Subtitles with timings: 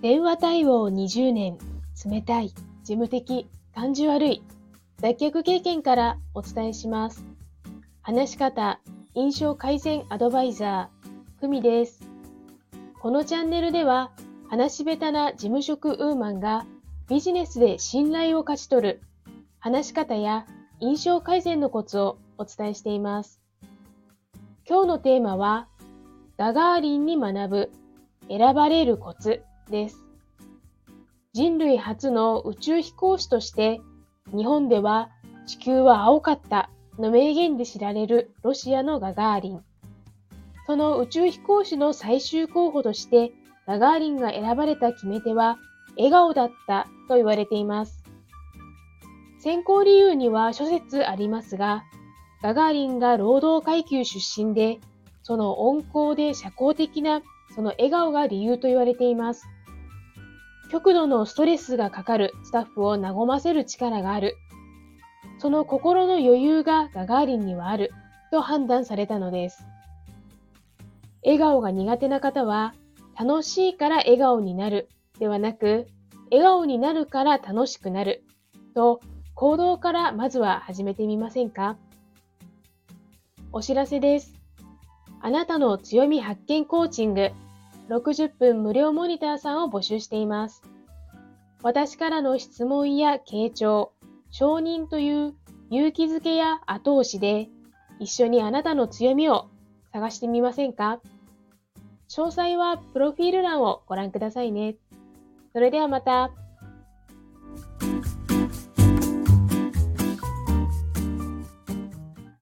[0.00, 1.58] 電話対応20年、
[2.08, 4.42] 冷たい、事務的、感じ悪い、
[5.00, 7.24] 脱却経験からお伝えします。
[8.00, 8.78] 話し方、
[9.14, 12.08] 印象改善アドバイザー、ふみです。
[13.00, 14.12] このチャンネルでは、
[14.48, 16.64] 話し下手な事務職ウーマンが
[17.08, 19.02] ビジネスで信頼を勝ち取る
[19.58, 20.46] 話し方や
[20.78, 23.40] 印象改善のコツをお伝えしています。
[24.64, 25.66] 今日のテーマは、
[26.36, 27.72] ガガーリンに学ぶ
[28.28, 30.04] 選ばれるコツです。
[31.32, 33.80] 人類初の宇宙飛行士として、
[34.36, 35.10] 日本では
[35.46, 39.64] 地球は青かったの名言で知られるロシアのガガーリン。
[40.66, 43.32] その宇宙飛行士の最終候補として、
[43.66, 45.58] ガガーリンが選ばれた決め手は、
[45.96, 48.02] 笑顔だったと言われています。
[49.38, 51.84] 選考理由には諸説ありますが、
[52.42, 54.80] ガガーリンが労働階級出身で、
[55.22, 57.22] その温厚で社交的な
[57.54, 59.46] その笑顔が理由と言われています。
[60.70, 64.36] 極度のストレスがかかるスタッフを和ませる力がある。
[65.38, 67.90] その心の余裕がガガーリンにはある
[68.30, 69.64] と判断されたのです。
[71.24, 72.74] 笑顔が苦手な方は、
[73.18, 74.88] 楽しいから笑顔になる
[75.18, 75.86] ではなく、
[76.30, 78.24] 笑顔になるから楽しくなる
[78.74, 79.00] と
[79.34, 81.76] 行動からまずは始めてみませんか？
[83.52, 84.34] お知らせです。
[85.20, 87.30] あなたの強み発見コーチング
[87.88, 90.62] 60分無料モニターさんを募集しています。
[91.62, 93.92] 私からの質問や傾聴、
[94.30, 95.34] 承認という
[95.70, 97.48] 勇気づけや後押しで
[97.98, 99.48] 一緒にあなたの強みを
[99.92, 101.00] 探してみませんか？
[102.08, 104.76] 詳細はプロフィール欄をご覧くださいね。
[105.52, 106.30] それではまた。